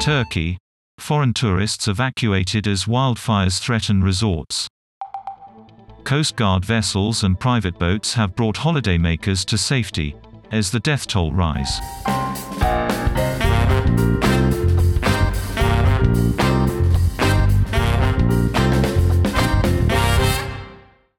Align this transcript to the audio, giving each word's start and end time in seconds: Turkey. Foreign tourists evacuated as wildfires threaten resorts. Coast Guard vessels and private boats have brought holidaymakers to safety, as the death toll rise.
Turkey. 0.00 0.58
Foreign 0.98 1.34
tourists 1.34 1.88
evacuated 1.88 2.66
as 2.66 2.84
wildfires 2.84 3.58
threaten 3.58 4.02
resorts. 4.02 4.68
Coast 6.04 6.36
Guard 6.36 6.64
vessels 6.64 7.24
and 7.24 7.38
private 7.38 7.78
boats 7.78 8.14
have 8.14 8.36
brought 8.36 8.56
holidaymakers 8.56 9.44
to 9.46 9.58
safety, 9.58 10.14
as 10.52 10.70
the 10.70 10.80
death 10.80 11.06
toll 11.06 11.32
rise. 11.32 11.80